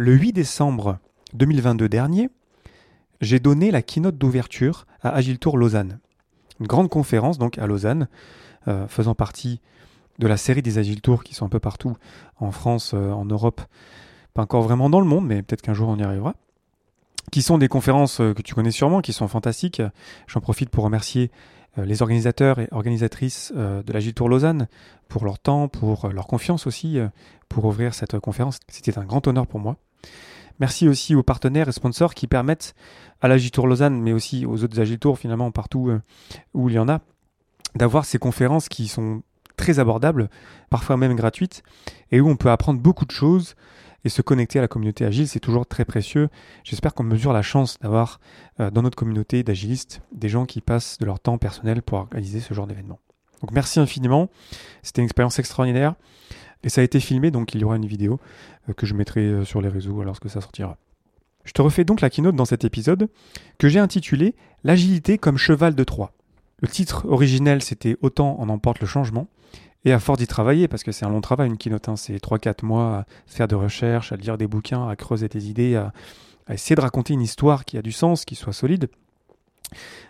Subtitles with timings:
[0.00, 0.98] le 8 décembre
[1.34, 2.30] 2022 dernier,
[3.20, 5.98] j'ai donné la keynote d'ouverture à Agile Tour Lausanne.
[6.58, 8.08] Une grande conférence donc à Lausanne,
[8.66, 9.60] euh, faisant partie
[10.18, 11.98] de la série des Agile Tours qui sont un peu partout
[12.38, 13.60] en France, euh, en Europe,
[14.32, 16.34] pas encore vraiment dans le monde, mais peut-être qu'un jour on y arrivera.
[17.30, 19.82] Qui sont des conférences euh, que tu connais sûrement, qui sont fantastiques.
[20.28, 21.30] J'en profite pour remercier
[21.76, 24.66] les organisateurs et organisatrices de l'Agile Tour Lausanne
[25.08, 26.98] pour leur temps, pour leur confiance aussi,
[27.50, 28.58] pour ouvrir cette conférence.
[28.66, 29.76] C'était un grand honneur pour moi.
[30.60, 32.74] Merci aussi aux partenaires et sponsors qui permettent
[33.20, 36.00] à l'Agitour Lausanne, mais aussi aux autres Agitours finalement partout euh,
[36.54, 37.00] où il y en a,
[37.74, 39.22] d'avoir ces conférences qui sont
[39.56, 40.28] très abordables,
[40.70, 41.62] parfois même gratuites,
[42.12, 43.54] et où on peut apprendre beaucoup de choses
[44.04, 46.28] et se connecter à la communauté agile, c'est toujours très précieux.
[46.64, 48.20] J'espère qu'on mesure la chance d'avoir
[48.58, 52.40] euh, dans notre communauté d'agilistes des gens qui passent de leur temps personnel pour organiser
[52.40, 52.98] ce genre d'événement.
[53.40, 54.28] Donc merci infiniment,
[54.82, 55.94] c'était une expérience extraordinaire.
[56.62, 58.20] Et ça a été filmé, donc il y aura une vidéo
[58.68, 60.76] euh, que je mettrai euh, sur les réseaux lorsque ça sortira.
[61.44, 63.08] Je te refais donc la keynote dans cet épisode
[63.58, 66.12] que j'ai intitulé L'agilité comme cheval de Troie.
[66.60, 69.28] Le titre originel c'était Autant en emporte le changement.
[69.86, 72.22] Et à force d'y travailler, parce que c'est un long travail une keynote, hein, c'est
[72.22, 75.92] 3-4 mois à faire de recherches, à lire des bouquins, à creuser tes idées, à
[76.52, 78.90] essayer de raconter une histoire qui a du sens, qui soit solide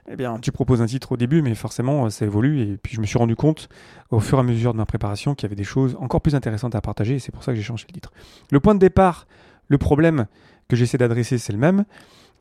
[0.08, 2.62] eh bien, tu proposes un titre au début, mais forcément, ça évolue.
[2.62, 3.68] Et puis, je me suis rendu compte,
[4.10, 6.34] au fur et à mesure de ma préparation, qu'il y avait des choses encore plus
[6.34, 7.16] intéressantes à partager.
[7.16, 8.12] Et c'est pour ça que j'ai changé le titre.
[8.50, 9.26] Le point de départ,
[9.68, 10.26] le problème
[10.68, 11.84] que j'essaie d'adresser, c'est le même.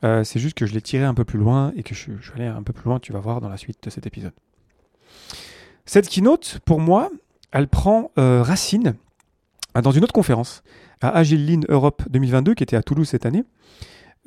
[0.04, 2.42] Euh, c'est juste que je l'ai tiré un peu plus loin et que je, vais
[2.42, 4.34] aller un peu plus loin, tu vas voir dans la suite de cet épisode.
[5.86, 7.10] Cette keynote, pour moi,
[7.52, 8.96] elle prend euh, racine
[9.82, 10.64] dans une autre conférence,
[11.02, 13.44] à Agile Lean Europe 2022, qui était à Toulouse cette année,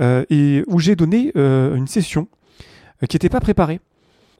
[0.01, 2.42] euh, et où j'ai donné une session euh,
[3.07, 3.81] qui n'était pas préparé.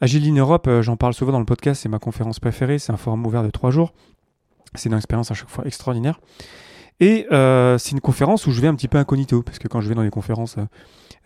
[0.03, 2.97] Agile Europe, euh, j'en parle souvent dans le podcast, c'est ma conférence préférée, c'est un
[2.97, 3.93] forum ouvert de trois jours.
[4.75, 6.21] C'est une expérience à chaque fois extraordinaire.
[6.99, 9.81] Et euh, c'est une conférence où je vais un petit peu incognito, parce que quand
[9.81, 10.57] je vais dans les conférences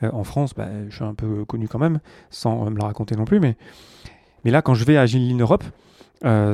[0.03, 3.25] en France, bah, je suis un peu connu quand même, sans me la raconter non
[3.25, 3.41] plus.
[3.41, 3.57] Mais,
[4.45, 5.65] là, quand je vais à Agile Europe,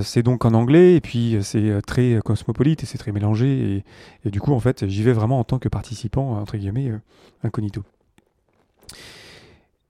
[0.03, 3.49] c'est donc en anglais, et puis c'est très cosmopolite, et c'est très mélangé.
[3.49, 3.85] Et,
[4.25, 6.93] et, du coup, en fait, j'y vais vraiment en tant que participant, entre guillemets,
[7.43, 7.83] incognito.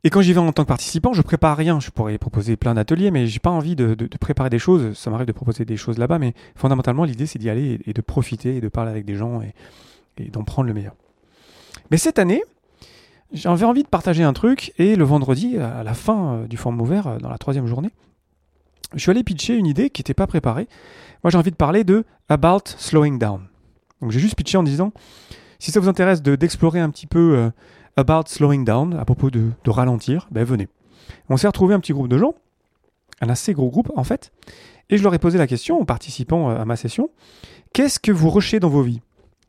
[0.04, 1.78] Et quand j'y vais en tant que participant, je prépare rien.
[1.78, 4.96] Je pourrais proposer plein d'ateliers, mais j'ai pas envie de, préparer des choses.
[4.98, 8.00] Ça m'arrive de proposer des choses là-bas, mais fondamentalement, l'idée, c'est d'y aller et, de
[8.00, 10.94] profiter et de parler avec des gens et, d'en prendre le meilleur.
[11.90, 12.42] Mais cette année,
[13.32, 16.80] j'avais envie de partager un truc, et le vendredi, à la fin euh, du forum
[16.80, 17.90] ouvert, euh, dans la troisième journée,
[18.94, 20.68] je suis allé pitcher une idée qui n'était pas préparée.
[21.24, 23.42] Moi, j'ai envie de parler de About Slowing Down.
[24.02, 24.92] Donc, j'ai juste pitché en disant,
[25.58, 27.36] si ça vous intéresse d'explorer un petit peu...
[27.38, 27.50] Euh,
[27.96, 30.68] about slowing down, à propos de, ralentir, ben venez.
[31.28, 32.34] On s'est retrouvé un petit groupe de gens,
[33.20, 34.32] un assez gros groupe en fait,
[34.90, 37.10] et je leur ai posé la question aux participants euh, à ma session,
[37.72, 39.00] qu'est-ce que vous rushez dans vos vies?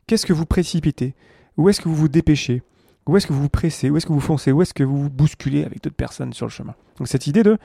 [0.06, 1.14] Qu'est-ce que vous précipitez?
[1.56, 2.62] Où est-ce que vous vous dépêchez?
[3.06, 3.90] Où est-ce que vous vous pressez?
[3.90, 4.52] Où est-ce que vous foncez?
[4.52, 6.74] Où est-ce que vous vous bousculez avec d'autres personnes sur le chemin?
[6.98, 7.58] Donc cette idée de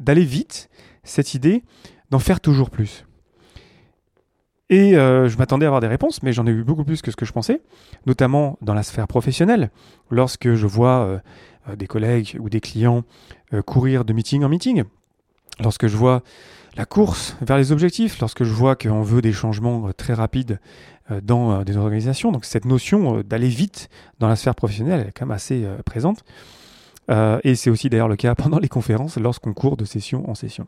[0.00, 0.68] d'aller vite,
[1.04, 1.62] cette idée
[2.10, 3.06] d'en faire toujours plus.
[4.70, 7.10] Et euh, je m'attendais à avoir des réponses, mais j'en ai eu beaucoup plus que
[7.10, 7.60] ce que je pensais,
[8.06, 9.70] notamment dans la sphère professionnelle,
[10.10, 11.18] lorsque je vois euh,
[11.68, 13.04] euh, des collègues ou des clients
[13.66, 14.82] courir de meeting en meeting,
[15.60, 16.22] lorsque je vois
[16.76, 20.58] la course vers les objectifs, lorsque je vois qu'on veut des changements très rapides
[21.22, 22.32] dans des organisations.
[22.32, 26.24] Donc cette notion d'aller vite dans la sphère professionnelle, elle est quand même assez présente.
[27.08, 30.66] et c'est aussi d'ailleurs le cas pendant les conférences, lorsqu'on court de session en session.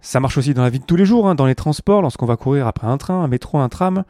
[0.00, 2.26] Ça marche aussi dans la vie de tous les jours, hein, dans les transports, lorsqu'on
[2.26, 4.04] va courir après un train, un métro, un tram,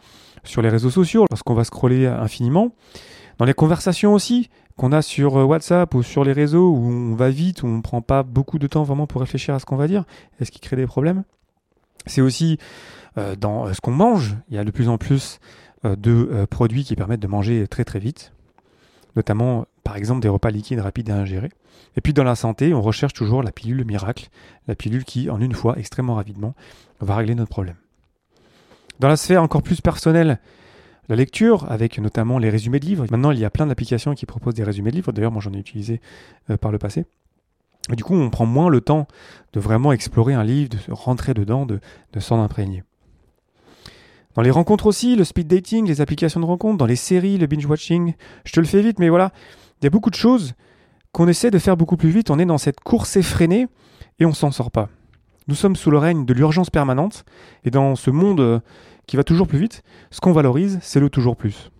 [0.44, 2.72] sur les réseaux sociaux, lorsqu'on va scroller infiniment.
[3.38, 7.15] Dans les conversations aussi, qu'on a sur euh, WhatsApp ou sur les réseaux, où on
[7.15, 9.66] va vite, où on ne prend pas beaucoup de temps vraiment pour réfléchir à ce
[9.66, 10.04] qu'on va dire,
[10.41, 11.25] est-ce qui crée des problèmes?
[12.06, 12.59] C'est aussi
[13.16, 14.37] euh, dans euh, ce qu'on mange.
[14.50, 15.41] Il y a de plus en plus
[15.84, 18.32] de produits qui permettent de manger très très vite,
[19.15, 21.49] notamment par exemple des repas liquides rapides à ingérer.
[21.97, 24.28] Et puis dans la santé, on recherche toujours la pilule miracle,
[24.66, 26.54] la pilule qui, en une fois, extrêmement rapidement,
[27.00, 27.76] va régler notre problème.
[29.00, 30.41] Dans la sphère encore plus personnelle,
[31.09, 33.06] la lecture, avec notamment les résumés de livres.
[33.11, 35.11] Maintenant, il y a plein d'applications qui proposent des résumés de livres.
[35.11, 36.02] D'ailleurs, moi, j'en ai utilisé
[36.50, 37.06] euh, par le passé.
[37.88, 39.08] Du coup, on prend moins le temps
[39.55, 41.81] de vraiment explorer un livre, de rentrer dedans, de,
[42.12, 42.82] de s'en imprégner.
[44.35, 47.46] Dans les rencontres aussi, le speed dating, les applications de rencontres, dans les séries, le
[47.46, 48.12] binge watching,
[48.44, 49.32] je te le fais vite, mais voilà,
[49.80, 50.54] il y a beaucoup de choses
[51.12, 52.30] qu'on essaie de faire beaucoup plus vite.
[52.30, 53.69] On est dans cette course effrénée
[54.19, 54.88] et on s'en sort pas.
[55.46, 57.25] Nous sommes sous le règne de l'urgence permanente
[57.64, 58.60] et dans ce monde euh,
[59.06, 61.70] qui va toujours plus vite, ce qu'on valorise, c'est le toujours plus.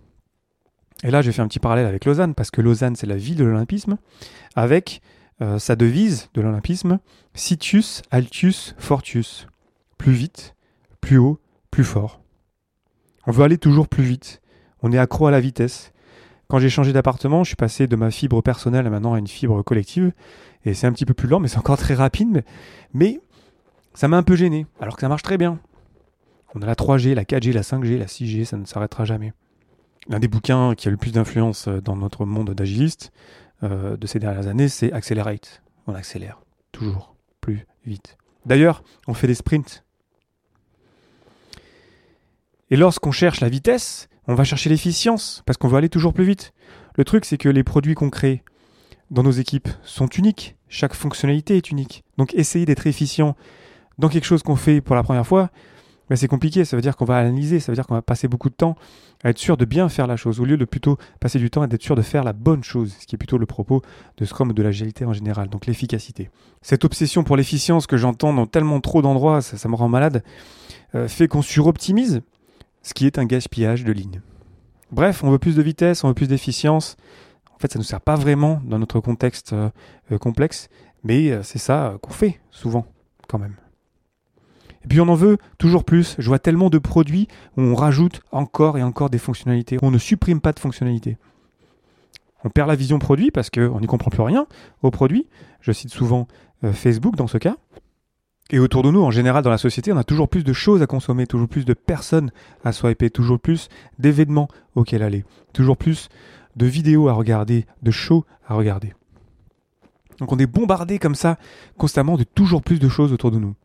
[1.03, 3.37] Et là, j'ai fait un petit parallèle avec Lausanne parce que Lausanne, c'est la ville
[3.37, 3.97] de l'olympisme
[4.55, 5.01] avec
[5.41, 6.99] euh, sa devise de l'olympisme
[7.33, 9.47] Sitius Altius Fortius.
[9.97, 10.55] Plus vite,
[10.99, 11.39] plus haut,
[11.71, 12.21] plus fort.
[13.27, 14.41] On veut aller toujours plus vite.
[14.81, 15.93] On est accro à la vitesse.
[16.49, 19.27] Quand j'ai changé d'appartement, je suis passé de ma fibre personnelle à maintenant à une
[19.27, 20.11] fibre collective.
[20.65, 22.43] Et c'est un petit peu plus lent, mais c'est encore très rapide.
[22.91, 23.21] Mais,
[23.93, 25.59] ça m'a un peu gêné, alors que ça marche très bien.
[26.55, 29.31] On a la 3G, la 4G, la 5G, la 6G, ça ne s'arrêtera jamais.
[30.07, 33.11] L'un des bouquins qui a le plus d'influence euh, dans notre monde d'agiliste
[33.61, 35.61] euh, de ces dernières années, c'est Accelerate.
[35.85, 36.41] On accélère
[36.71, 38.17] toujours plus vite.
[38.47, 39.83] D'ailleurs, on fait des sprints.
[42.71, 46.23] Et lorsqu'on cherche la vitesse, on va chercher l'efficience, parce qu'on veut aller toujours plus
[46.23, 46.53] vite.
[46.95, 48.43] Le truc, c'est que les produits qu'on crée
[49.09, 50.55] dans nos équipes sont uniques.
[50.67, 52.03] Chaque fonctionnalité est unique.
[52.19, 53.35] Donc essayer d'être efficient
[53.97, 55.49] dans quelque chose qu'on fait pour la première fois,
[56.11, 58.27] mais c'est compliqué, ça veut dire qu'on va analyser, ça veut dire qu'on va passer
[58.27, 58.75] beaucoup de temps
[59.23, 61.63] à être sûr de bien faire la chose, au lieu de plutôt passer du temps
[61.63, 63.81] à être sûr de faire la bonne chose, ce qui est plutôt le propos
[64.17, 66.29] de Scrum ou de l'agilité en général, donc l'efficacité.
[66.61, 70.23] Cette obsession pour l'efficience que j'entends dans tellement trop d'endroits, ça, me rend malade,
[70.93, 72.21] euh, fait qu'on suroptimise,
[72.89, 74.21] ce qui est un gaspillage de lignes.
[74.91, 76.97] Bref, on veut plus de vitesse, on veut plus d'efficience.
[77.55, 79.69] En fait, ça ne nous sert pas vraiment dans notre contexte euh,
[80.11, 80.69] euh, complexe,
[81.03, 82.85] mais c'est ça qu'on fait souvent,
[83.27, 83.55] quand même.
[84.83, 86.15] Et puis on en veut toujours plus.
[86.17, 87.27] Je vois tellement de produits
[87.57, 89.77] où on rajoute encore et encore des fonctionnalités.
[89.81, 91.17] On ne supprime pas de fonctionnalités.
[92.43, 94.47] On perd la vision produit parce qu'on n'y comprend plus rien
[94.81, 95.27] au produit.
[95.61, 96.27] Je cite souvent
[96.63, 97.55] euh, Facebook dans ce cas.
[98.51, 100.81] Et autour de nous, en général, dans la société, on a toujours plus de choses
[100.81, 102.31] à consommer, toujours plus de personnes
[102.63, 103.69] à swiper, toujours plus
[103.99, 105.23] d'événements auxquels aller,
[105.53, 106.09] toujours plus
[106.55, 108.93] de vidéos à regarder, de shows à regarder.
[110.17, 111.37] Donc on est bombardé comme ça
[111.77, 113.55] constamment de toujours plus de choses autour de nous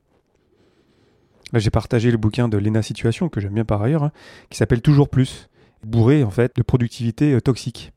[1.58, 4.12] j'ai partagé le bouquin de Lena Situation, que j'aime bien par ailleurs, hein,
[4.50, 5.48] qui s'appelle Toujours plus,
[5.84, 7.92] bourré en fait de productivité euh, toxique.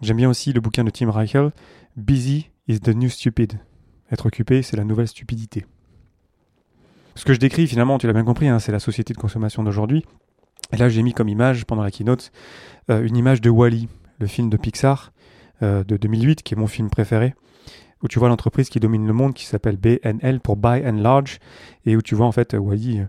[0.00, 1.52] J'aime bien aussi le bouquin de Tim Reichel,
[1.96, 3.60] Busy is the new stupid.
[4.10, 5.66] Être occupé, c'est la nouvelle stupidité.
[7.16, 9.62] Ce que je décris finalement, tu l'as bien compris, hein, c'est la société de consommation
[9.62, 10.04] d'aujourd'hui.
[10.72, 12.32] Et là, j'ai mis comme image pendant la keynote
[12.90, 13.88] euh, une image de Wally,
[14.18, 15.12] le film de Pixar
[15.62, 17.34] euh, de 2008, qui est mon film préféré
[18.02, 21.38] où tu vois l'entreprise qui domine le monde qui s'appelle BNL pour Buy and Large
[21.86, 23.00] et où tu vois en fait Wally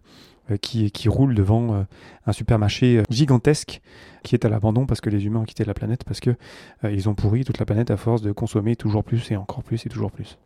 [0.52, 1.86] euh, qui, qui roule devant
[2.26, 3.82] un supermarché gigantesque
[4.24, 6.36] qui est à l'abandon parce que les humains ont quitté la planète parce que
[6.84, 9.86] ils ont pourri toute la planète à force de consommer toujours plus et encore plus
[9.86, 10.38] et toujours plus.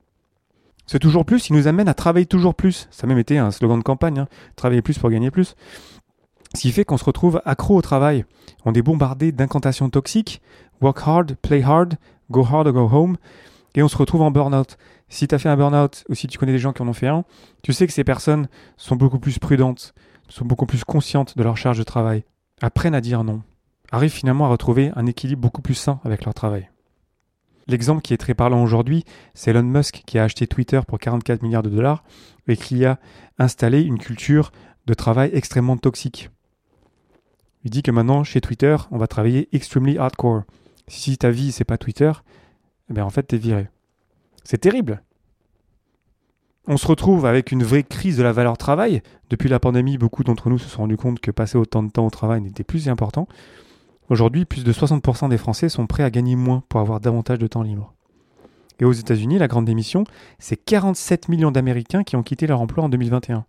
[0.90, 2.88] Ce toujours plus, il nous amène à travailler toujours plus.
[2.90, 4.28] Ça a même été un slogan de campagne, hein.
[4.56, 5.56] travailler plus pour gagner plus.
[6.56, 8.26] Ce qui fait qu'on se retrouve accro au travail.
[8.66, 10.42] On est bombardé d'incantations toxiques.
[10.82, 11.94] Work hard, play hard,
[12.32, 13.18] go hard or go home
[13.76, 14.80] et on se retrouve en burn-out.
[15.10, 16.94] Si tu as fait un burn-out ou si tu connais des gens qui en ont
[16.94, 17.24] fait un,
[17.62, 19.94] tu sais que ces personnes sont beaucoup plus prudentes,
[20.28, 22.24] sont beaucoup plus conscientes de leur charge de travail,
[22.64, 23.44] apprennent à dire non,
[23.92, 26.68] arrivent finalement à retrouver un équilibre beaucoup plus sain avec leur travail.
[27.70, 29.06] L'exemple qui est très parlant aujourd'hui,
[29.36, 32.04] c'est Elon Musk qui a acheté Twitter pour 44 milliards de dollars
[32.48, 33.00] et qui a
[33.38, 34.52] installé une culture
[34.88, 36.32] de travail extrêmement toxique.
[37.64, 40.46] Il dit que maintenant, chez Twitter, on va travailler extremely hardcore.
[40.88, 42.12] Si ta vie, c'est pas Twitter,
[42.90, 43.70] eh bien en fait, t'es viré.
[44.44, 45.04] C'est terrible.
[46.66, 49.04] On se retrouve avec une vraie crise de la valeur travail.
[49.30, 52.08] Depuis la pandémie, beaucoup d'entre nous se sont rendus compte que passer autant de temps
[52.08, 53.28] au travail n'était plus important.
[54.10, 57.46] Aujourd'hui, plus de 60% des Français sont prêts à gagner moins pour avoir davantage de
[57.46, 57.94] temps libre.
[58.80, 60.04] Et aux États-Unis, la grande démission,
[60.40, 63.46] c'est 47 millions d'Américains qui ont quitté leur emploi en 2021.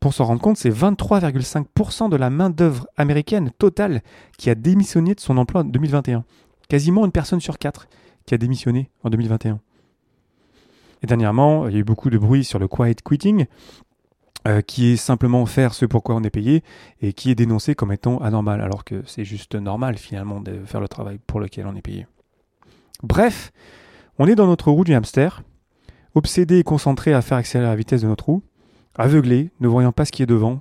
[0.00, 4.02] Pour s'en rendre compte, c'est 23,5% de la main-d'œuvre américaine totale
[4.38, 6.24] qui a démissionné de son emploi en 2021.
[6.68, 7.86] Quasiment une personne sur quatre
[8.24, 9.60] qui a démissionné en 2021.
[11.02, 13.46] Et dernièrement, il y a eu beaucoup de bruit sur le quiet quitting,
[14.46, 16.62] euh, qui est simplement faire ce pour quoi on est payé
[17.00, 20.80] et qui est dénoncé comme étant anormal, alors que c'est juste normal finalement de faire
[20.80, 22.06] le travail pour lequel on est payé.
[23.02, 23.50] Bref,
[24.18, 25.42] on est dans notre roue du hamster,
[26.14, 28.42] obsédé et concentré à faire accélérer la vitesse de notre roue,
[28.94, 30.60] aveuglé, ne voyant pas ce qui est devant,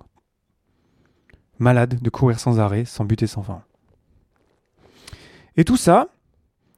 [1.59, 3.61] malade de courir sans arrêt, sans but et sans fin.
[5.57, 6.07] Et tout ça,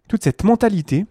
[0.10, 1.06] toute cette mentalité,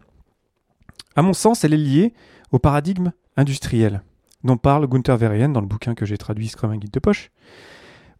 [1.14, 2.12] à mon sens, elle est liée
[2.52, 4.02] au paradigme industriel
[4.46, 7.30] dont parle Gunther Verheyen dans le bouquin que j'ai traduit Scrum un guide de poche,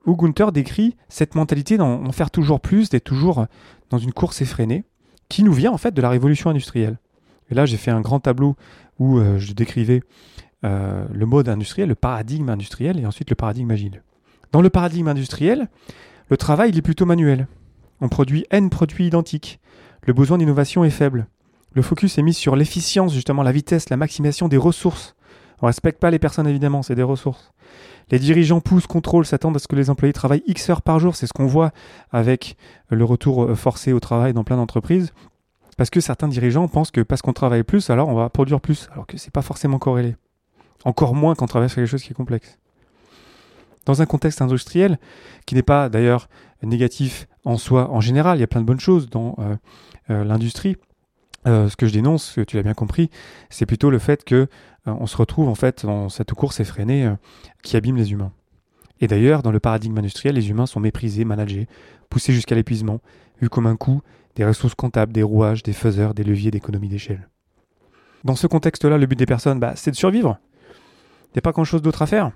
[0.04, 3.46] où Gunther décrit cette mentalité d'en faire toujours plus, d'être toujours
[3.90, 4.84] dans une course effrénée,
[5.28, 6.98] qui nous vient en fait de la révolution industrielle.
[7.50, 8.56] Et là, j'ai fait un grand tableau
[8.98, 10.02] où euh, je décrivais
[10.64, 14.02] euh, le mode industriel, le paradigme industriel et ensuite le paradigme agile.
[14.52, 15.68] Dans le paradigme industriel,
[16.28, 17.48] le travail il est plutôt manuel.
[18.00, 19.60] On produit N produits identiques.
[20.02, 21.26] Le besoin d'innovation est faible.
[21.72, 25.15] Le focus est mis sur l'efficience, justement, la vitesse, la maximisation des ressources.
[25.62, 27.52] On ne respecte pas les personnes, évidemment, c'est des ressources.
[28.10, 31.16] Les dirigeants poussent, contrôlent, s'attendent à ce que les employés travaillent X heures par jour.
[31.16, 31.72] C'est ce qu'on voit
[32.12, 32.56] avec
[32.90, 35.12] le retour euh, forcé au travail dans plein d'entreprises.
[35.76, 38.88] Parce que certains dirigeants pensent que parce qu'on travaille plus, alors on va produire plus.
[38.92, 40.16] Alors que ce n'est pas forcément corrélé.
[40.84, 42.58] Encore moins quand on travaille sur quelque chose qui est complexe.
[43.84, 44.98] Dans un contexte industriel
[45.44, 46.28] qui n'est pas d'ailleurs
[46.62, 49.56] négatif en soi en général, il y a plein de bonnes choses dans euh,
[50.10, 50.76] euh, l'industrie.
[51.46, 53.10] Euh, ce que je dénonce, tu l'as bien compris,
[53.50, 54.48] c'est plutôt le fait que
[54.86, 57.12] on se retrouve en fait dans cette course effrénée
[57.64, 58.32] qui abîme les humains.
[59.00, 61.66] Et d'ailleurs, dans le paradigme industriel, les humains sont méprisés, managés,
[62.08, 63.00] poussés jusqu'à l'épuisement,
[63.40, 64.00] vus comme un coût,
[64.36, 67.28] des ressources comptables, des rouages, des faiseurs, des leviers d'économie d'échelle.
[68.24, 70.38] Dans ce contexte-là, le but des personnes, bah, c'est de survivre.
[71.26, 72.32] Il n'y a pas grand-chose d'autre à faire.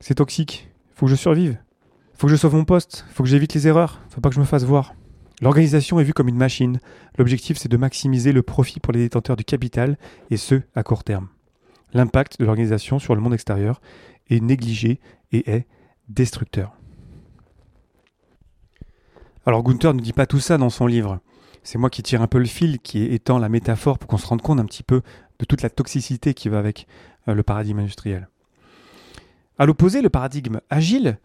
[0.00, 0.68] C'est toxique.
[0.94, 1.58] Faut que je survive.
[2.14, 3.06] Faut que je sauve mon poste.
[3.12, 4.00] Faut que j'évite les erreurs.
[4.10, 4.94] Faut pas que je me fasse voir.
[5.42, 6.78] L'organisation est vue comme une machine.
[7.18, 9.98] L'objectif, c'est de maximiser le profit pour les détenteurs du capital,
[10.30, 11.28] et ce, à court terme.
[11.92, 13.82] L'impact de l'organisation sur le monde extérieur
[14.30, 15.00] est négligé
[15.32, 15.66] et est
[16.08, 16.78] destructeur.
[19.44, 21.18] Alors Gunther ne dit pas tout ça dans son livre.
[21.64, 24.26] C'est moi qui tire un peu le fil, qui étend la métaphore pour qu'on se
[24.26, 25.02] rende compte un petit peu
[25.40, 26.86] de toute la toxicité qui va avec
[27.26, 28.28] euh, le paradigme industriel.
[29.58, 31.18] À l'opposé, le paradigme agile,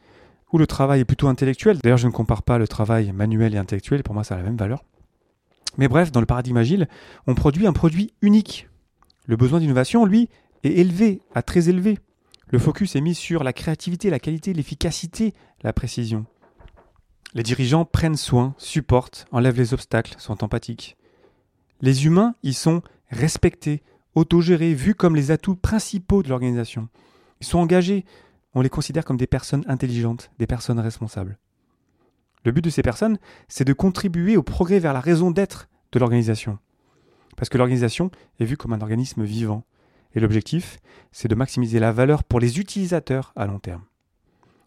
[0.51, 3.57] où le travail est plutôt intellectuel, d'ailleurs je ne compare pas le travail manuel et
[3.57, 4.83] intellectuel, pour moi ça a la même valeur.
[5.77, 6.87] Mais bref, dans le paradigme agile,
[7.27, 8.67] on produit un produit unique.
[9.25, 10.29] Le besoin d'innovation, lui,
[10.63, 11.99] est élevé, à très élevé.
[12.49, 16.25] Le focus est mis sur la créativité, la qualité, l'efficacité, la précision.
[17.33, 20.97] Les dirigeants prennent soin, supportent, enlèvent les obstacles, sont empathiques.
[21.81, 23.83] Les humains y sont respectés,
[24.15, 26.87] autogérés, vus comme les atouts principaux de l'organisation.
[27.41, 28.05] Ils sont engagés,
[28.57, 31.37] on les considère comme des personnes intelligentes, des personnes responsables.
[32.43, 35.99] Le but de ces personnes, c'est de contribuer au progrès vers la raison d'être de
[35.99, 36.57] l'organisation.
[37.35, 38.09] Parce que l'organisation
[38.39, 39.63] est vue comme un organisme vivant,
[40.15, 40.79] et l'objectif,
[41.11, 43.83] c'est de maximiser la valeur pour les utilisateurs à long terme.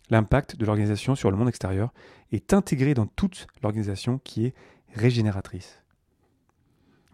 [0.08, 1.92] L'impact de l'organisation sur le monde extérieur
[2.30, 4.54] est intégré dans toute l'organisation qui est
[4.94, 5.82] régénératrice.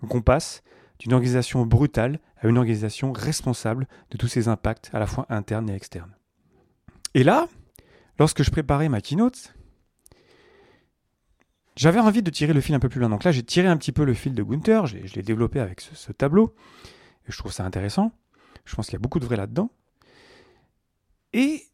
[0.02, 0.62] Donc on passe
[0.99, 5.71] d'une organisation brutale à une organisation responsable de tous ces impacts à la fois internes
[5.71, 6.14] et externes.
[7.16, 7.49] Et là,
[8.18, 9.54] lorsque je préparais ma keynote,
[11.75, 13.08] j'avais envie de tirer le fil un peu plus loin.
[13.08, 15.80] Donc là, j'ai tiré un petit peu le fil de Gunther, je l'ai développé avec
[15.80, 16.54] ce, tableau,
[17.26, 18.12] je trouve ça intéressant.
[18.66, 19.70] Je pense qu'il y a beaucoup de vrai là-dedans.
[21.32, 21.64] Et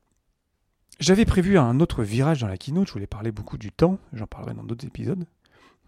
[1.01, 4.29] j'avais prévu un autre virage dans la keynote, je voulais parler beaucoup du temps, j'en
[4.29, 5.27] parlerai dans d'autres épisodes,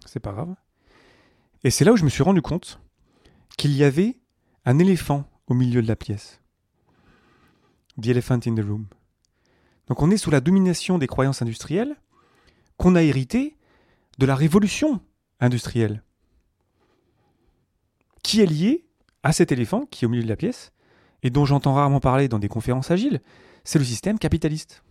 [0.04, 0.52] c'est pas grave.
[1.62, 2.80] Et c'est là où je me suis rendu compte
[3.56, 4.18] qu'il y avait
[4.64, 6.40] un éléphant au milieu de la pièce.
[8.02, 8.88] The elephant in the room.
[9.88, 11.96] Donc on est sous la domination des croyances industrielles
[12.76, 13.56] qu'on a héritées
[14.18, 15.00] de la révolution
[15.40, 16.02] industrielle,
[18.22, 18.86] qui est liée
[19.22, 20.72] à cet éléphant qui est au milieu de la pièce,
[21.22, 23.20] et dont j'entends rarement parler dans des conférences agiles,
[23.64, 24.82] c'est le système capitaliste.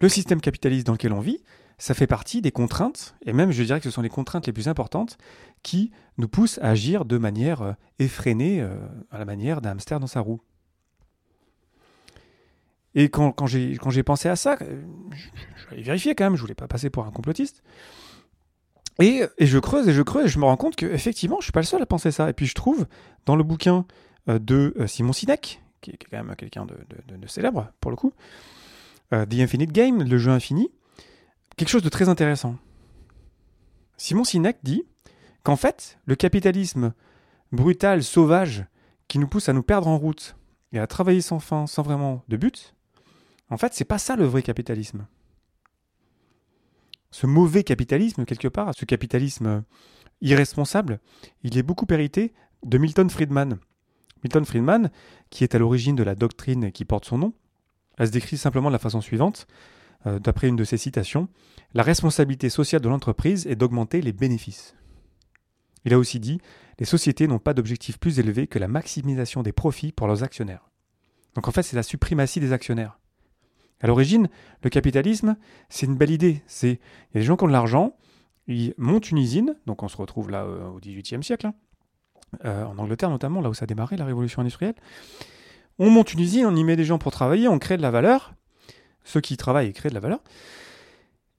[0.00, 1.38] Le système capitaliste dans lequel on vit,
[1.78, 4.52] ça fait partie des contraintes, et même je dirais que ce sont les contraintes les
[4.52, 5.18] plus importantes,
[5.62, 8.76] qui nous poussent à agir de manière euh, effrénée, euh,
[9.10, 10.40] à la manière d'un hamster dans sa roue.
[12.94, 14.82] Et quand, quand j'ai pensé à ça, euh,
[15.12, 17.62] je, vais vérifier quand même, je voulais pas passer pour un complotiste.
[19.00, 21.52] Et, et, je creuse et je creuse et je me rends compte qu'effectivement, je suis
[21.52, 22.30] pas le seul à penser ça.
[22.30, 22.86] Et puis je trouve
[23.26, 23.84] dans le bouquin
[24.28, 26.76] de Simon Sinek, qui est quand même quelqu'un de,
[27.08, 28.12] de, célèbre pour le coup,
[29.10, 30.70] The Infinite Game, le jeu infini,
[31.56, 32.56] quelque chose de très intéressant.
[33.96, 34.84] Simon Sinek dit
[35.42, 36.94] qu'en fait, le capitalisme
[37.52, 38.64] brutal, sauvage,
[39.08, 40.36] qui nous pousse à nous perdre en route
[40.72, 42.74] et à travailler sans fin, sans vraiment de but,
[43.50, 45.06] en fait, c'est pas ça le vrai capitalisme.
[47.10, 49.64] Ce mauvais capitalisme, quelque part, ce capitalisme
[50.20, 51.00] irresponsable,
[51.42, 52.32] il est beaucoup hérité
[52.64, 53.58] de Milton Friedman.
[54.24, 54.90] Milton Friedman,
[55.30, 57.34] qui est à l'origine de la doctrine qui porte son nom,
[57.98, 59.46] elle se décrit simplement de la façon suivante.
[60.06, 61.28] Euh, d'après une de ses citations,
[61.72, 64.74] la responsabilité sociale de l'entreprise est d'augmenter les bénéfices.
[65.84, 66.40] Il a aussi dit
[66.78, 70.70] Les sociétés n'ont pas d'objectif plus élevé que la maximisation des profits pour leurs actionnaires.
[71.34, 72.98] Donc en fait, c'est la suprématie des actionnaires.
[73.80, 74.28] À l'origine,
[74.62, 75.36] le capitalisme,
[75.68, 76.42] c'est une belle idée.
[76.46, 76.80] C'est
[77.12, 77.96] il y a des gens qui ont de l'argent,
[78.46, 81.54] ils montent une usine, donc on se retrouve là euh, au XVIIIe siècle, hein,
[82.44, 84.74] euh, en Angleterre notamment, là où ça a démarré la révolution industrielle.
[85.78, 87.90] On monte une usine, on y met des gens pour travailler, on crée de la
[87.90, 88.34] valeur,
[89.04, 90.20] ceux qui travaillent et créent de la valeur.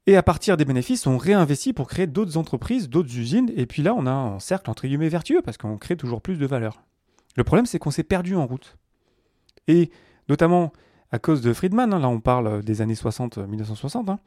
[0.07, 3.51] Et à partir des bénéfices, on réinvestit pour créer d'autres entreprises, d'autres usines.
[3.55, 6.37] Et puis là, on a un cercle entre guillemets vertueux parce qu'on crée toujours plus
[6.37, 6.83] de valeur.
[7.35, 8.77] Le problème, c'est qu'on s'est perdu en route.
[9.67, 9.89] Et
[10.29, 10.73] notamment
[11.11, 14.19] à cause de Friedman, hein, là on parle des années 60, 1960, hein,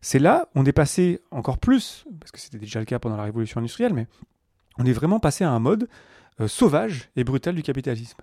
[0.00, 3.24] c'est là on est passé encore plus, parce que c'était déjà le cas pendant la
[3.24, 4.06] révolution industrielle, mais
[4.78, 5.88] on est vraiment passé à un mode
[6.40, 8.18] euh, sauvage et brutal du capitalisme.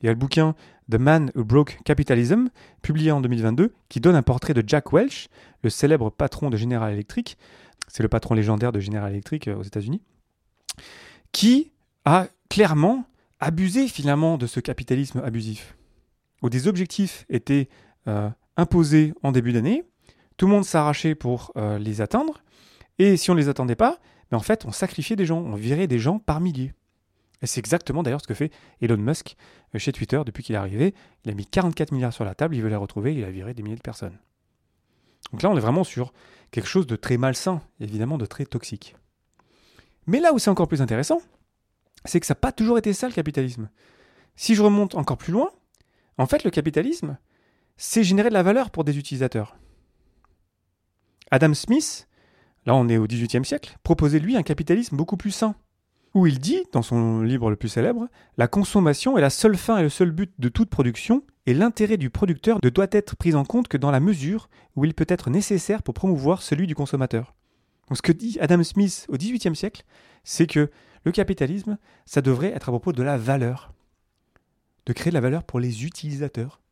[0.00, 0.54] Il y a le bouquin
[0.90, 2.48] The Man Who Broke Capitalism,
[2.82, 5.28] publié en 2022, qui donne un portrait de Jack Welch,
[5.62, 7.36] le célèbre patron de General Electric.
[7.88, 10.02] C'est le patron légendaire de General Electric euh, aux États-Unis,
[11.32, 11.72] qui
[12.04, 13.04] a clairement
[13.40, 15.76] abusé finalement de ce capitalisme abusif,
[16.42, 17.68] où des objectifs étaient
[18.06, 19.84] euh, imposés en début d'année.
[20.36, 22.42] Tout le monde s'arrachait pour euh, les atteindre.
[22.98, 23.98] Et si on ne les attendait pas,
[24.30, 26.72] mais en fait, on sacrifiait des gens, on virait des gens par milliers.
[27.42, 29.36] Et c'est exactement d'ailleurs ce que fait Elon Musk
[29.74, 30.94] euh, chez Twitter depuis qu'il est arrivé.
[31.24, 33.54] Il a mis 44 milliards sur la table, il veut les retrouver, il a viré
[33.54, 34.18] des milliers de personnes.
[35.32, 36.12] Donc là, on est vraiment sur
[36.50, 38.96] quelque chose de très malsain, évidemment de très toxique.
[40.06, 41.20] Mais là où c'est encore plus intéressant,
[42.04, 43.68] c'est que ça n'a pas toujours été ça le capitalisme.
[44.36, 45.50] Si je remonte encore plus loin,
[46.18, 47.18] en fait, le capitalisme,
[47.76, 49.56] c'est générer de la valeur pour des utilisateurs.
[51.30, 52.08] Adam Smith,
[52.66, 55.54] là on est au XVIIIe siècle, proposait lui un capitalisme beaucoup plus sain,
[56.14, 59.78] où il dit, dans son livre le plus célèbre, La consommation est la seule fin
[59.78, 63.34] et le seul but de toute production, et l'intérêt du producteur ne doit être pris
[63.34, 66.74] en compte que dans la mesure où il peut être nécessaire pour promouvoir celui du
[66.74, 67.34] consommateur.
[67.88, 69.84] Donc ce que dit Adam Smith au XVIIIe siècle,
[70.24, 70.70] c'est que
[71.04, 73.72] le capitalisme, ça devrait être à propos de la valeur.
[74.88, 76.62] De créer de la valeur pour les utilisateurs,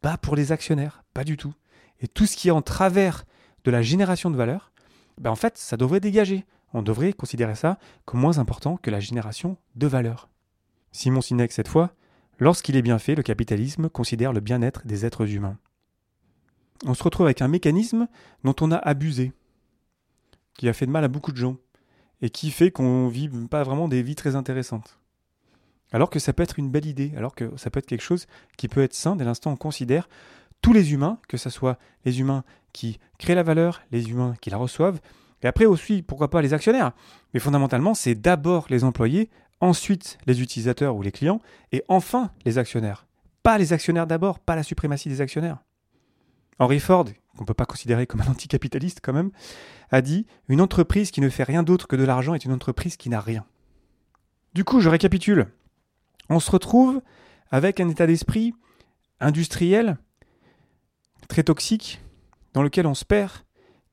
[0.00, 1.52] pas pour les actionnaires, pas du tout.
[2.00, 3.24] Et tout ce qui est en travers
[3.64, 4.72] de la génération de valeur,
[5.20, 6.46] ben en fait, ça devrait dégager.
[6.72, 10.30] On devrait considérer ça comme moins important que la génération de valeur.
[10.90, 11.92] Simon Sinek, cette fois,
[12.38, 15.58] lorsqu'il est bien fait, le capitalisme considère le bien-être des êtres humains.
[16.86, 18.08] On se retrouve avec un mécanisme
[18.42, 19.34] dont on a abusé,
[20.56, 21.58] qui a fait de mal à beaucoup de gens,
[22.22, 24.98] et qui fait qu'on vit pas vraiment des vies très intéressantes.
[25.92, 28.26] Alors que ça peut être une belle idée, alors que ça peut être quelque chose
[28.56, 30.08] qui peut être sain dès l'instant où on considère
[30.62, 34.50] tous les humains, que ce soit les humains qui créent la valeur, les humains qui
[34.50, 35.00] la reçoivent,
[35.42, 36.92] et après aussi, pourquoi pas les actionnaires.
[37.34, 41.40] Mais fondamentalement, c'est d'abord les employés, ensuite les utilisateurs ou les clients,
[41.72, 43.06] et enfin les actionnaires.
[43.42, 45.58] Pas les actionnaires d'abord, pas la suprématie des actionnaires.
[46.58, 47.04] Henry Ford,
[47.36, 49.30] qu'on ne peut pas considérer comme un anticapitaliste quand même,
[49.90, 52.96] a dit Une entreprise qui ne fait rien d'autre que de l'argent est une entreprise
[52.96, 53.44] qui n'a rien.
[54.54, 55.48] Du coup, je récapitule.
[56.28, 57.00] On se retrouve
[57.50, 58.54] avec un état d'esprit
[59.20, 59.98] industriel
[61.28, 62.00] très toxique,
[62.52, 63.32] dans lequel on se perd,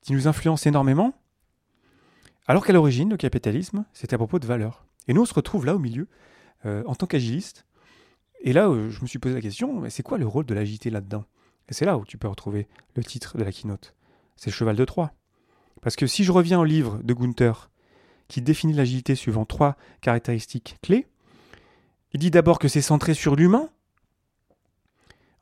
[0.02, 1.14] qui nous influence énormément,
[2.46, 4.84] alors qu'à l'origine, le capitalisme, c'était à propos de valeurs.
[5.08, 6.08] Et nous, on se retrouve là au milieu,
[6.66, 7.66] euh, en tant qu'agiliste.
[8.42, 10.90] Et là, euh, je me suis posé la question, c'est quoi le rôle de l'agilité
[10.90, 11.24] là-dedans?
[11.68, 13.94] Et c'est là où tu peux retrouver le titre de la keynote.
[14.36, 15.12] C'est le cheval de Troie.
[15.80, 17.70] Parce que si je reviens au livre de Gunther,
[18.28, 21.06] qui définit l'agilité suivant trois caractéristiques clés,
[22.14, 23.68] il dit d'abord que c'est centré sur l'humain.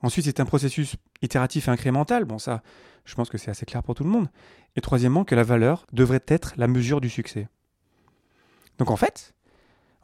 [0.00, 2.24] Ensuite, c'est un processus itératif et incrémental.
[2.24, 2.62] Bon, ça,
[3.04, 4.28] je pense que c'est assez clair pour tout le monde.
[4.74, 7.46] Et troisièmement, que la valeur devrait être la mesure du succès.
[8.78, 9.34] Donc en fait,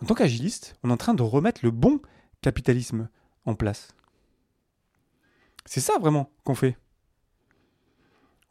[0.02, 2.00] en tant qu'agiliste, on est en train de remettre le bon
[2.42, 3.08] capitalisme
[3.46, 3.88] en place.
[5.64, 6.76] C'est ça vraiment qu'on fait.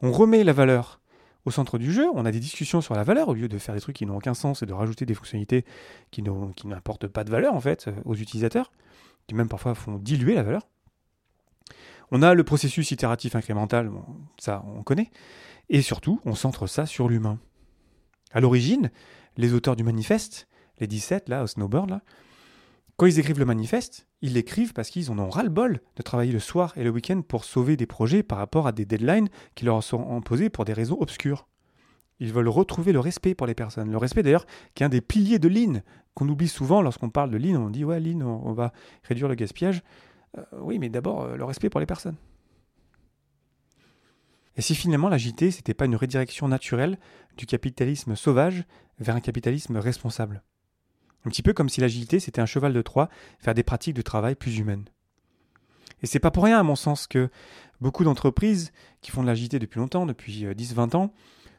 [0.01, 1.01] On remet la valeur
[1.47, 3.73] au centre du jeu, on a des discussions sur la valeur au lieu de faire
[3.73, 5.63] des trucs qui n'ont aucun sens et de rajouter des fonctionnalités
[6.11, 8.69] qui n'apportent pas de valeur en fait aux utilisateurs,
[9.27, 10.67] qui même parfois font diluer la valeur.
[12.11, 13.89] On a le processus itératif incrémental,
[14.37, 15.09] ça on connaît,
[15.69, 17.39] et surtout on centre ça sur l'humain.
[18.33, 18.91] À l'origine,
[19.37, 22.01] les auteurs du manifeste, les 17 là, au snowboard là,
[22.97, 26.39] quand ils écrivent le manifeste, ils l'écrivent parce qu'ils en ont ras-le-bol de travailler le
[26.39, 29.83] soir et le week-end pour sauver des projets par rapport à des deadlines qui leur
[29.83, 31.47] sont imposés pour des raisons obscures.
[32.19, 33.91] Ils veulent retrouver le respect pour les personnes.
[33.91, 35.81] Le respect d'ailleurs qui est un des piliers de Lean,
[36.15, 37.61] qu'on oublie souvent lorsqu'on parle de Lean.
[37.61, 39.83] On dit ouais Lean, on va réduire le gaspillage.
[40.35, 42.17] Euh, oui, mais d'abord euh, le respect pour les personnes.
[44.55, 46.97] Et si finalement l'agilité, c'était pas une redirection naturelle
[47.37, 48.63] du capitalisme sauvage
[48.97, 50.41] vers un capitalisme responsable?
[51.25, 53.09] Un petit peu comme si l'agilité, c'était un cheval de Troie
[53.43, 54.85] vers des pratiques de travail plus humaines.
[56.01, 57.29] Et c'est pas pour rien, à mon sens, que
[57.81, 61.13] beaucoup d'entreprises qui font de l'agilité depuis longtemps, depuis 10-20 euh, ans,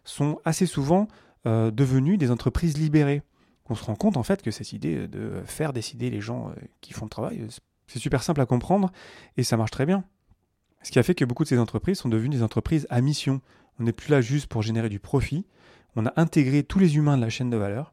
[0.05, 1.09] sont assez souvent
[1.45, 3.23] devenues des entreprises libérées.
[3.71, 6.93] On se rend compte en fait que cette idée de faire décider les gens qui
[6.93, 7.47] font le travail,
[7.87, 8.93] c'est super simple à comprendre
[9.37, 10.05] et ça marche très bien.
[10.83, 13.41] Ce qui a fait que beaucoup de ces entreprises sont devenues des entreprises à mission.
[13.81, 15.47] On n'est plus là juste pour générer du profit.
[15.97, 17.93] On a intégré tous les humains de la chaîne de valeur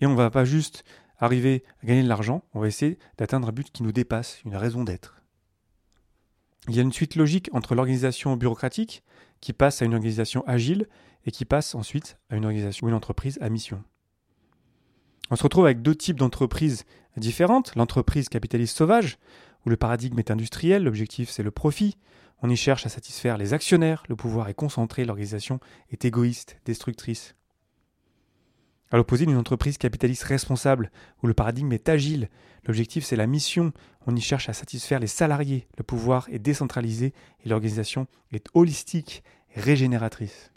[0.00, 0.84] et on ne va pas juste
[1.18, 4.56] arriver à gagner de l'argent, on va essayer d'atteindre un but qui nous dépasse, une
[4.56, 5.22] raison d'être.
[6.68, 9.04] Il y a une suite logique entre l'organisation bureaucratique
[9.40, 10.88] qui passe à une organisation agile
[11.24, 13.82] et qui passe ensuite à une organisation ou une entreprise à mission.
[15.30, 16.84] On se retrouve avec deux types d'entreprises
[17.16, 17.74] différentes.
[17.74, 19.18] L'entreprise capitaliste sauvage,
[19.64, 21.96] où le paradigme est industriel, l'objectif c'est le profit.
[22.42, 25.58] On y cherche à satisfaire les actionnaires, le pouvoir est concentré, l'organisation
[25.90, 27.34] est égoïste, destructrice.
[28.92, 30.90] À l'opposé d'une entreprise capitaliste responsable,
[31.22, 32.28] où le paradigme est agile,
[32.64, 33.72] l'objectif c'est la mission,
[34.06, 37.12] on y cherche à satisfaire les salariés, le pouvoir est décentralisé
[37.44, 40.52] et l'organisation est holistique régénératrice.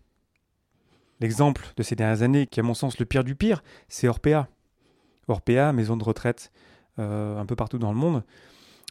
[1.20, 4.48] L'exemple de ces dernières années, qui à mon sens le pire du pire, c'est Orpea.
[5.28, 6.52] Orpea, maison de retraite
[7.00, 8.24] euh, un peu partout dans le monde,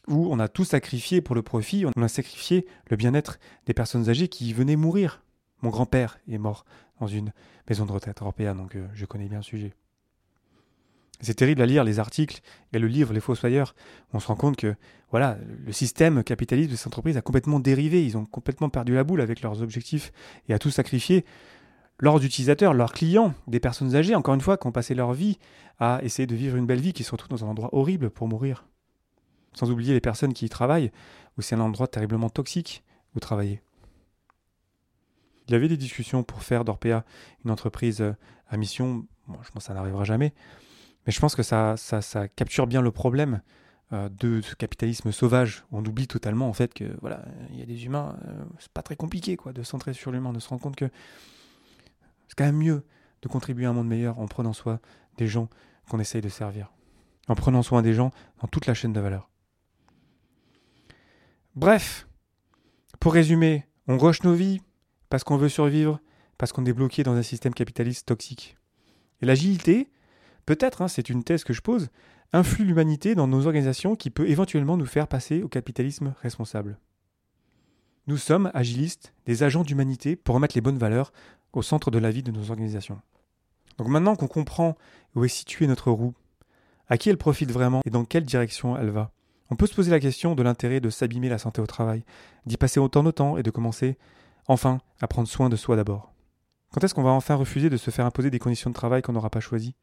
[0.08, 4.08] où on a tout sacrifié pour le profit, on a sacrifié le bien-être des personnes
[4.08, 5.22] âgées qui venaient mourir.
[5.62, 6.64] Mon grand-père est mort
[7.00, 7.32] dans une
[7.68, 9.72] maison de retraite européenne, donc euh, je connais bien le sujet.
[11.20, 12.40] C'est terrible à lire les articles
[12.72, 13.74] et le livre Les Fossoyeurs.
[14.12, 14.76] On se rend compte que
[15.10, 18.04] voilà, le système capitaliste de cette entreprise a complètement dérivé.
[18.04, 20.12] Ils ont complètement perdu la boule avec leurs objectifs
[20.48, 21.24] et a tout sacrifié.
[21.98, 25.38] Leurs utilisateurs, leurs clients, des personnes âgées, encore une fois, qui ont passé leur vie
[25.80, 28.28] à essayer de vivre une belle vie, qui se retrouvent dans un endroit horrible pour
[28.28, 28.66] mourir.
[29.54, 30.92] Sans oublier les personnes qui y travaillent,
[31.36, 32.84] où c'est un endroit terriblement toxique
[33.16, 33.60] où travailler.
[35.48, 37.04] Il avait des discussions pour faire d'Orpea
[37.44, 38.12] une entreprise euh,
[38.48, 39.06] à mission.
[39.28, 40.34] je pense que ça n'arrivera jamais.
[41.06, 43.40] Mais je pense que ça, ça, capture bien le problème
[43.92, 45.64] euh, de ce capitalisme sauvage.
[45.72, 48.82] On oublie totalement en fait que voilà, il y a des humains, euh, c'est pas
[48.82, 50.90] très compliqué quoi, de centrer sur l'humain, de se rendre compte que
[52.28, 52.84] c'est quand même mieux
[53.22, 54.80] de contribuer à un monde meilleur en prenant soin
[55.16, 55.48] des gens
[55.88, 56.70] qu'on essaye de servir,
[57.26, 59.30] en prenant soin des gens dans toute la chaîne de valeur.
[61.56, 62.06] Bref,
[63.00, 64.60] pour résumer, on rush nos vies
[65.10, 66.00] parce qu'on veut survivre,
[66.36, 68.56] parce qu'on est bloqué dans un système capitaliste toxique.
[69.20, 69.90] Et l'agilité,
[70.46, 71.88] peut-être, hein, c'est une thèse que je pose,
[72.32, 76.78] influe l'humanité dans nos organisations qui peut éventuellement nous faire passer au capitalisme responsable.
[78.06, 81.12] Nous sommes, agilistes, des agents d'humanité pour remettre les bonnes valeurs
[81.52, 83.00] au centre de la vie de nos organisations.
[83.78, 84.76] Donc maintenant qu'on comprend
[85.14, 86.14] où est située notre roue,
[86.88, 89.12] à qui elle profite vraiment et dans quelle direction elle va,
[89.50, 92.04] on peut se poser la question de l'intérêt de s'abîmer la santé au travail,
[92.46, 93.96] d'y passer autant de temps et de commencer,
[94.48, 96.12] enfin, à prendre soin de soi d'abord.
[96.72, 99.12] Quand est-ce qu'on va enfin refuser de se faire imposer des conditions de travail qu'on
[99.12, 99.74] n'aura pas choisies?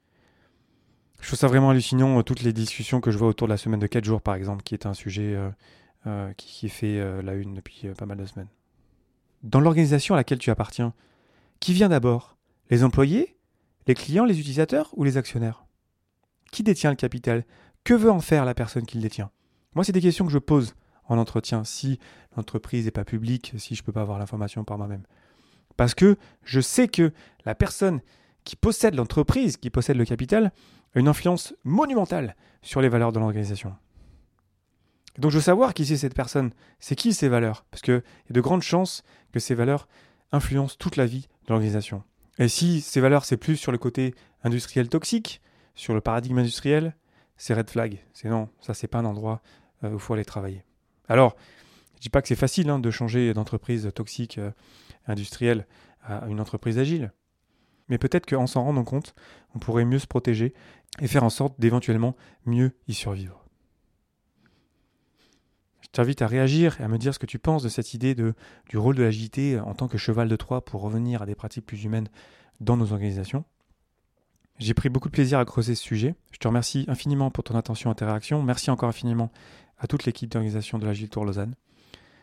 [1.22, 3.58] Je trouve ça vraiment hallucinant, euh, toutes les discussions que je vois autour de la
[3.58, 5.50] semaine de 4 jours, par exemple, qui est un sujet euh,
[6.08, 8.50] euh, qui, fait la une depuis pas mal de semaines.
[9.44, 10.94] Dans l'organisation à laquelle tu appartiens,
[11.60, 12.38] qui vient d'abord?
[12.70, 13.38] Les employés?
[13.88, 14.26] Les clients?
[14.26, 14.92] Les utilisateurs?
[14.96, 15.66] Ou les actionnaires?
[16.52, 17.46] Qui détient le capital?
[17.84, 19.32] Que veut en faire la personne qui le détient?
[19.74, 20.76] Moi, c'est des questions que je pose
[21.08, 22.00] en entretien si
[22.36, 25.04] l'entreprise n'est pas publique, si je ne peux pas avoir l'information par moi-même.
[25.78, 27.12] Parce que je sais que
[27.46, 28.02] la personne
[28.44, 30.52] qui possède l'entreprise, qui possède le capital,
[30.94, 33.76] une influence monumentale sur les valeurs de l'organisation.
[35.18, 38.32] Donc je veux savoir qui c'est cette personne, c'est qui ces valeurs, parce qu'il y
[38.32, 39.88] a de grandes chances que ces valeurs
[40.32, 42.04] influencent toute la vie de l'organisation.
[42.38, 44.14] Et si ces valeurs c'est plus sur le côté
[44.44, 45.42] industriel toxique,
[45.74, 46.96] sur le paradigme industriel,
[47.38, 48.04] c'est red flag.
[48.14, 49.42] C'est non, ça c'est pas un endroit
[49.84, 50.64] euh, où il faut aller travailler.
[51.10, 51.36] Alors,
[51.96, 54.52] je dis pas que c'est facile hein, de changer d'entreprise toxique euh,
[55.08, 55.66] industrielle
[56.04, 57.12] à une entreprise agile.
[57.90, 59.16] Mais peut-être qu'en s'en rendant compte,
[59.54, 60.54] on pourrait mieux se protéger
[61.00, 62.16] et faire en sorte d'éventuellement
[62.46, 63.44] mieux y survivre.
[65.82, 68.16] Je t'invite à réagir et à me dire ce que tu penses de cette idée
[68.16, 71.66] du rôle de l'agilité en tant que cheval de Troie pour revenir à des pratiques
[71.66, 72.10] plus humaines
[72.60, 73.46] dans nos organisations.
[74.58, 76.16] J'ai pris beaucoup de plaisir à creuser ce sujet.
[76.32, 78.42] Je te remercie infiniment pour ton attention et interaction.
[78.42, 79.32] Merci encore infiniment
[79.78, 81.56] à toute l'équipe d'organisation de l'Agile Tour Lausanne.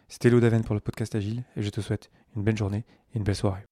[0.09, 2.85] C'était Léo Daven pour le podcast Agile et je te souhaite une belle journée
[3.15, 3.65] et une belle soirée.